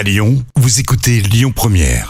À 0.00 0.02
Lyon, 0.02 0.42
vous 0.56 0.80
écoutez 0.80 1.20
Lyon 1.20 1.52
Première. 1.54 2.08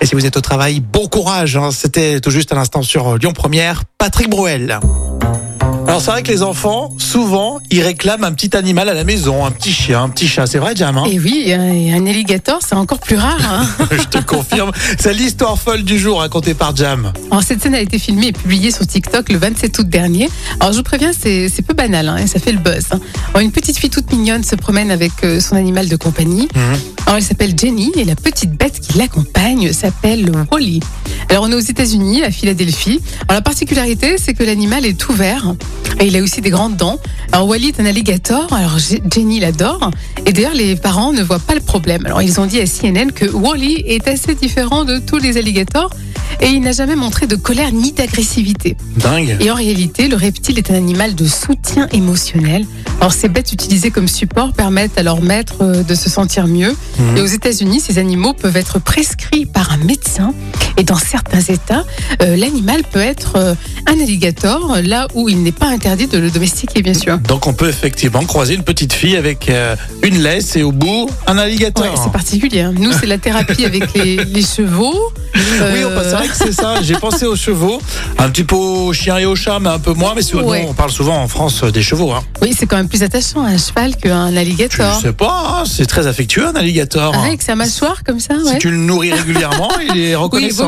Et 0.00 0.06
si 0.06 0.14
vous 0.14 0.24
êtes 0.24 0.36
au 0.36 0.40
travail, 0.40 0.78
bon 0.78 1.08
courage. 1.08 1.56
hein. 1.56 1.72
C'était 1.72 2.20
tout 2.20 2.30
juste 2.30 2.52
à 2.52 2.54
l'instant 2.54 2.82
sur 2.82 3.18
Lyon 3.18 3.32
Première, 3.32 3.82
Patrick 3.98 4.30
Bruel. 4.30 4.78
Alors 5.88 6.02
c'est 6.02 6.10
vrai 6.10 6.22
que 6.22 6.30
les 6.30 6.42
enfants, 6.42 6.92
souvent, 6.98 7.60
ils 7.70 7.80
réclament 7.80 8.24
un 8.24 8.32
petit 8.32 8.54
animal 8.54 8.90
à 8.90 8.94
la 8.94 9.04
maison, 9.04 9.46
un 9.46 9.50
petit 9.50 9.72
chien, 9.72 10.02
un 10.02 10.10
petit 10.10 10.28
chat. 10.28 10.46
C'est 10.46 10.58
vrai, 10.58 10.76
Jam 10.76 10.98
hein 10.98 11.04
Et 11.10 11.18
oui, 11.18 11.50
un 11.50 11.58
un 11.98 12.06
alligator, 12.06 12.58
c'est 12.60 12.74
encore 12.74 12.98
plus 13.00 13.16
rare. 13.16 13.38
hein. 13.42 13.66
Je 13.92 14.04
te 14.04 14.18
confirme. 14.22 14.70
C'est 14.98 15.14
l'histoire 15.14 15.58
folle 15.58 15.84
du 15.84 15.98
jour 15.98 16.18
racontée 16.20 16.52
par 16.52 16.76
Jam. 16.76 17.10
Alors, 17.30 17.42
cette 17.42 17.62
scène 17.62 17.74
a 17.74 17.80
été 17.80 17.98
filmée 17.98 18.26
et 18.28 18.32
publiée 18.32 18.70
sur 18.70 18.86
TikTok 18.86 19.30
le 19.30 19.38
27 19.38 19.78
août 19.78 19.88
dernier. 19.88 20.28
Alors, 20.60 20.72
je 20.72 20.76
vous 20.78 20.82
préviens, 20.84 21.12
c'est 21.18 21.48
peu 21.66 21.72
banal 21.72 22.06
hein, 22.10 22.16
et 22.18 22.26
ça 22.26 22.38
fait 22.38 22.52
le 22.52 22.58
buzz. 22.58 22.88
hein. 22.90 23.00
Alors, 23.30 23.40
une 23.40 23.52
petite 23.52 23.78
fille 23.78 23.88
toute 23.90 24.12
mignonne 24.12 24.44
se 24.44 24.56
promène 24.56 24.90
avec 24.90 25.12
euh, 25.24 25.40
son 25.40 25.56
animal 25.56 25.88
de 25.88 25.96
compagnie. 25.96 26.48
Alors, 27.08 27.16
elle 27.16 27.24
s'appelle 27.24 27.54
Jenny 27.58 27.90
et 27.96 28.04
la 28.04 28.14
petite 28.14 28.52
bête 28.52 28.80
qui 28.80 28.98
l'accompagne 28.98 29.72
s'appelle 29.72 30.30
Wally. 30.52 30.80
Alors, 31.30 31.44
on 31.44 31.50
est 31.50 31.54
aux 31.54 31.58
États-Unis, 31.58 32.22
à 32.22 32.30
Philadelphie. 32.30 33.00
Alors, 33.28 33.36
la 33.36 33.40
particularité, 33.40 34.18
c'est 34.18 34.34
que 34.34 34.44
l'animal 34.44 34.84
est 34.84 34.92
tout 34.92 35.14
vert 35.14 35.54
et 36.00 36.08
il 36.08 36.16
a 36.18 36.22
aussi 36.22 36.42
des 36.42 36.50
grandes 36.50 36.76
dents. 36.76 36.98
Alors, 37.32 37.48
Wally 37.48 37.68
est 37.68 37.80
un 37.80 37.86
alligator. 37.86 38.52
Alors, 38.52 38.76
Jenny 39.10 39.40
l'adore. 39.40 39.90
Et 40.26 40.34
d'ailleurs, 40.34 40.52
les 40.52 40.76
parents 40.76 41.14
ne 41.14 41.22
voient 41.22 41.38
pas 41.38 41.54
le 41.54 41.62
problème. 41.62 42.04
Alors, 42.04 42.20
ils 42.20 42.40
ont 42.40 42.44
dit 42.44 42.60
à 42.60 42.66
CNN 42.66 43.10
que 43.10 43.24
Wally 43.24 43.84
est 43.86 44.06
assez 44.06 44.34
différent 44.34 44.84
de 44.84 44.98
tous 44.98 45.16
les 45.16 45.38
alligators 45.38 45.88
et 46.40 46.48
il 46.48 46.60
n'a 46.60 46.72
jamais 46.72 46.96
montré 46.96 47.26
de 47.26 47.36
colère 47.36 47.72
ni 47.72 47.92
d'agressivité. 47.92 48.76
Dingue. 48.96 49.36
Et 49.40 49.50
en 49.50 49.54
réalité, 49.54 50.08
le 50.08 50.16
reptile 50.16 50.58
est 50.58 50.70
un 50.70 50.74
animal 50.74 51.14
de 51.14 51.26
soutien 51.26 51.88
émotionnel. 51.92 52.66
Alors, 53.00 53.12
ces 53.12 53.28
bêtes 53.28 53.52
utilisées 53.52 53.90
comme 53.90 54.08
support 54.08 54.52
permettent 54.52 54.98
à 54.98 55.02
leur 55.02 55.20
maître 55.20 55.62
euh, 55.62 55.82
de 55.82 55.94
se 55.94 56.08
sentir 56.08 56.46
mieux. 56.46 56.76
Et 57.16 57.20
aux 57.20 57.26
États-Unis, 57.26 57.80
ces 57.80 57.98
animaux 57.98 58.32
peuvent 58.32 58.56
être 58.56 58.78
prescrits 58.78 59.46
par 59.46 59.72
un 59.72 59.78
médecin. 59.78 60.34
Et 60.78 60.84
dans 60.84 60.96
certains 60.96 61.40
États, 61.40 61.84
euh, 62.22 62.36
l'animal 62.36 62.82
peut 62.90 63.00
être 63.00 63.32
euh, 63.36 63.54
un 63.86 64.00
alligator, 64.00 64.76
là 64.84 65.08
où 65.14 65.28
il 65.28 65.42
n'est 65.42 65.52
pas 65.52 65.66
interdit 65.66 66.06
de 66.06 66.18
le 66.18 66.30
domestiquer, 66.30 66.82
bien 66.82 66.94
sûr. 66.94 67.18
Donc 67.18 67.46
on 67.46 67.52
peut 67.52 67.68
effectivement 67.68 68.24
croiser 68.24 68.54
une 68.54 68.62
petite 68.62 68.92
fille 68.92 69.16
avec 69.16 69.50
euh, 69.50 69.74
une 70.04 70.18
laisse 70.22 70.54
et 70.56 70.62
au 70.62 70.70
bout 70.72 71.10
un 71.26 71.36
alligator. 71.36 71.84
Ouais, 71.84 71.98
c'est 72.02 72.12
particulier. 72.12 72.60
hein. 72.60 72.72
Nous, 72.78 72.92
c'est 72.92 73.06
la 73.06 73.18
thérapie 73.18 73.64
avec 73.64 73.92
les, 73.94 74.16
les 74.24 74.42
chevaux. 74.42 74.94
Oui, 75.34 75.40
Euh, 75.60 76.02
c'est 76.04 76.14
vrai 76.16 76.28
que 76.28 76.36
c'est 76.36 76.52
ça. 76.52 76.80
J'ai 76.82 76.94
pensé 76.94 77.26
aux 77.26 77.36
chevaux, 77.36 77.80
un 78.18 78.28
petit 78.30 78.44
peu 78.44 78.54
aux 78.56 78.92
chiens 78.92 79.18
et 79.18 79.26
aux 79.26 79.36
chats, 79.36 79.58
mais 79.60 79.68
un 79.70 79.78
peu 79.78 79.92
moins. 79.92 80.12
Mais 80.14 80.22
sur- 80.22 80.42
nous, 80.42 80.52
on 80.52 80.74
parle 80.74 80.90
souvent 80.90 81.20
en 81.22 81.28
France 81.28 81.62
euh, 81.64 81.70
des 81.70 81.82
chevaux. 81.82 82.12
Hein. 82.12 82.22
oui, 82.42 82.54
c'est 82.56 82.66
quand 82.66 82.76
même 82.76 82.88
plus 82.88 83.02
attachant 83.02 83.42
un 83.42 83.58
cheval 83.58 83.96
qu'un 83.96 84.30
Je 84.32 84.36
alligator. 84.36 85.00
sais 85.00 85.12
pas, 85.12 85.58
hein, 85.60 85.64
c'est 85.66 85.86
très 85.86 86.06
affectueux 86.06 86.46
un 86.46 86.54
alligator. 86.54 87.12
Ah, 87.16 87.24
avec 87.26 87.42
sa 87.42 87.54
mâchoire 87.56 88.02
comme 88.04 88.20
ça, 88.20 88.34
Si 88.44 88.52
ouais. 88.52 88.58
tu 88.58 88.70
le 88.70 88.76
nourris 88.76 89.12
régulièrement, 89.12 89.70
il 89.80 89.90
est 89.90 89.90
Oui, 89.98 90.10
il 90.10 90.16
reconnaissant. 90.16 90.67